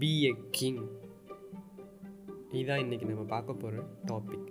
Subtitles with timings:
[0.00, 0.86] B a king
[2.50, 4.48] இதுதான் இன்றைக்கி நம்ம பார்க்க போகிற டாபிக்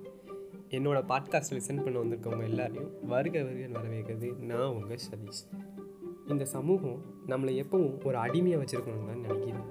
[0.69, 5.41] என்னோடய பாட்காஸ்ட் லிசன் பண்ண வந்திருக்கவங்க எல்லாரையும் வருக வருக வரவேற்கிறது நான் உங்கள் சதீஷ்.
[6.27, 9.61] இந்த சமூகம் நம்மளை எப்பவும் ஒரு அடிமையாக வச்சுருக்கணும்னு தான் நினைக்கிது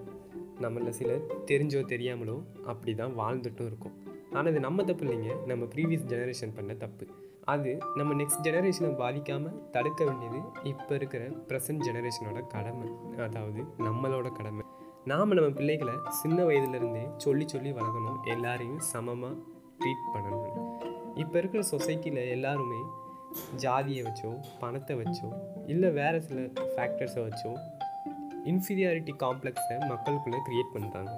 [0.60, 3.92] நம்மள சிலர் தெரிஞ்சோ தெரியாமலோ அப்படி தான் வாழ்ந்துட்டும் இருக்கோம்.
[4.32, 5.44] ஆனால் இது நம்ம தப்பு இல்லைங்க.
[5.46, 7.06] நம்ம ப்ரீவியஸ் ஜெனரேஷன் பண்ண தப்பு.
[7.44, 12.88] அது நம்ம நெக்ஸ்ட் ஜெனரேஷனை பாதிக்காமல் தடுக்க வேண்டியது இப்போ இருக்கிற ப்ரெசன்ட் ஜெனரேஷனோட கடமை.
[13.18, 14.64] அதாவது நம்மளோட கடமை.
[15.06, 19.34] நாம் நம்ம பிள்ளைகளை சின்ன வயதுலேருந்தே சொல்லி சொல்லி வளர்க்கணும் எல்லாரையும் சமமாக
[19.80, 20.56] ட்ரீட் பண்ணணும்.
[21.22, 22.80] இப்போ இருக்கிற சொசைட்டியில் எல்லாருமே
[23.62, 24.30] ஜாதியை வச்சோ
[24.60, 25.28] பணத்தை வச்சோ
[25.72, 26.40] இல்லை வேறு சில
[26.74, 27.52] ஃபேக்டர்ஸை வச்சோ
[28.52, 31.14] இன்ஃபீரியாரிட்டி காம்ப்ளெக்ஸை மக்களுக்குள்ளே க்ரியேட் பண்ணுறாங்க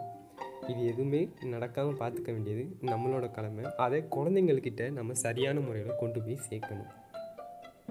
[0.70, 3.64] இது எதுவுமே நடக்காமல் பார்த்துக்க வேண்டியது நம்மளோட கடமை.
[3.84, 6.90] அதை குழந்தைங்கள்கிட்ட நம்ம சரியான முறையில் கொண்டு போய் சேர்க்கணும்.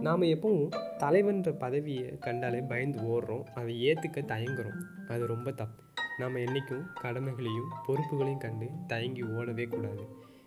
[0.06, 0.68] நாம் எப்பவும்
[1.02, 3.46] தலைவன்ற பதவியை கண்டாலே பயந்து ஓடுறோம்.
[3.60, 4.78] அதை ஏற்றுக்க தயங்குறோம்.
[5.08, 5.82] அது ரொம்ப தப்பு
[6.18, 10.04] நாம் என்றைக்கும் கடமைகளையும் பொறுப்புகளையும் கண்டு தயங்கி ஓடவே கூடாது.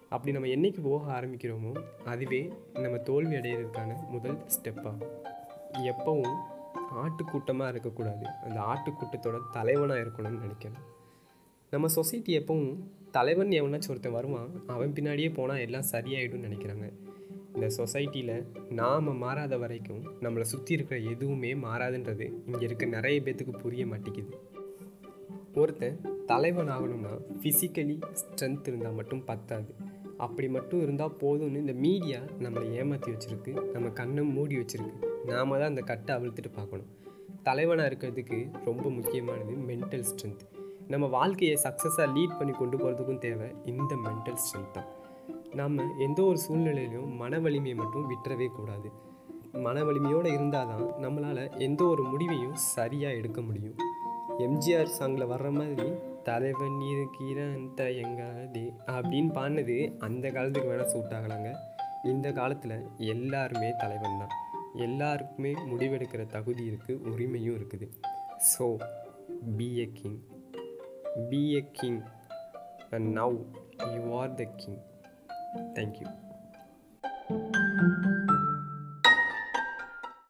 [0.08, 1.72] அப்படி நம்ம என்றைக்கு போக ஆரம்பிக்கிறோமோ
[2.04, 2.40] அதுவே
[2.84, 5.12] நம்ம தோல்வி அடையிறதுக்கான முதல் ஸ்டெப்பாகும்
[5.92, 6.34] எப்பவும்
[7.02, 8.26] ஆட்டுக்கூட்டமாக இருக்கக்கூடாது.
[8.46, 10.84] அந்த ஆட்டுக்கூட்டத்தோட தலைவனாக இருக்கணும்னு நினைக்கணும்.
[11.70, 12.74] நம்ம சொசைட்டி எப்பவும்
[13.10, 16.86] தலைவன் எவனாச்சும் ஒருத்தன் வருவான் அவன் பின்னாடியே போனால் எல்லாம் சரியாயிடும்னு நினைக்கிறாங்க.
[17.54, 23.86] இந்த சொசைட்டியில் நாம் மாறாத வரைக்கும் நம்மளை சுற்றி இருக்கிற எதுவுமே மாறாதுன்றது இங்கே இருக்க நிறைய பேத்துக்கு புரிய
[23.86, 24.38] மாட்டேங்குது.
[25.54, 29.74] ஒருத்தன் தலைவன் ஆகணும்னா ஃபிசிக்கலி ஸ்ட்ரென்த் இருந்தால் மட்டும் பத்தாது.
[30.16, 35.06] அப்படி மட்டும் இருந்தால் போதும்னு இந்த மீடியா நம்மளை ஏமாற்றி வச்சுருக்கு நம்ம கண்ணை மூடி வச்சுருக்கு.
[35.24, 36.90] நாம தான் அந்த கட்டை அவிழ்த்துட்டு பார்க்கணும்.
[37.42, 40.44] தலைவனாக இருக்கிறதுக்கு ரொம்ப முக்கியமானது மென்டல் ஸ்ட்ரென்த்
[40.88, 44.88] நம்ம வாழ்க்கையை சக்ஸஸாக லீட் பண்ணி கொண்டு போகிறதுக்கும் தேவை இந்த மென்டல் ஸ்ட்ரென்த் தான்.
[45.60, 48.88] நம்ம எந்த ஒரு சூழ்நிலையிலும் மன வலிமையை மட்டும் விட்டுறவே கூடாது.
[49.64, 53.74] மன வலிமையோடு இருந்தால் தான் நம்மளால் எந்த ஒரு முடிவையும் சரியாக எடுக்க முடியும்.
[54.46, 55.88] எம்ஜிஆர் சாங்கில் வர்ற மாதிரி
[56.28, 61.50] தலைவன் இருக்கிறான் தயங்காதே அப்படின்னு பாடினது அந்த காலத்துக்கு வேணால் சூட் ஆகலாங்க.
[62.12, 62.76] இந்த காலத்தில்
[63.14, 64.34] எல்லாருமே தலைவன் தான்.
[64.86, 67.88] எல்லாருக்குமே முடிவெடுக்கிற தகுதி இருக்குது உரிமையும் இருக்குது.
[68.52, 68.66] So
[69.58, 70.18] be a king
[71.30, 72.00] be a king
[72.94, 73.36] and now
[73.96, 74.80] you are the king
[75.74, 76.06] Thank you.